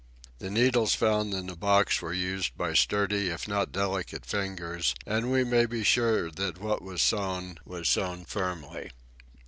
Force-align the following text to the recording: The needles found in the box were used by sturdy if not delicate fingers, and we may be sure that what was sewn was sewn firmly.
The 0.39 0.49
needles 0.49 0.95
found 0.95 1.31
in 1.31 1.45
the 1.45 1.55
box 1.55 2.01
were 2.01 2.11
used 2.11 2.57
by 2.57 2.73
sturdy 2.73 3.29
if 3.29 3.47
not 3.47 3.71
delicate 3.71 4.25
fingers, 4.25 4.95
and 5.05 5.31
we 5.31 5.43
may 5.43 5.67
be 5.67 5.83
sure 5.83 6.31
that 6.31 6.57
what 6.57 6.81
was 6.81 7.03
sewn 7.03 7.59
was 7.65 7.87
sewn 7.87 8.25
firmly. 8.25 8.89